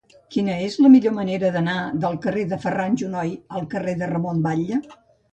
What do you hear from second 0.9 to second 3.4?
millor manera d'anar del carrer de Ferran Junoy